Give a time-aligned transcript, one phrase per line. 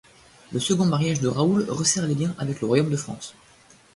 [0.51, 3.35] Le second mariage de Raoul resserre les liens avec le royaume de France.